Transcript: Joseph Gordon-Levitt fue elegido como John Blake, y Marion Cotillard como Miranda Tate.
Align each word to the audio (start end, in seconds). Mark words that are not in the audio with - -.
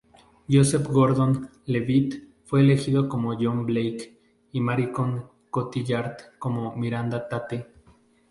Joseph 0.49 0.87
Gordon-Levitt 0.87 2.27
fue 2.45 2.61
elegido 2.61 3.07
como 3.07 3.35
John 3.39 3.67
Blake, 3.67 4.19
y 4.51 4.59
Marion 4.59 5.29
Cotillard 5.51 6.17
como 6.39 6.75
Miranda 6.75 7.29
Tate. 7.29 7.67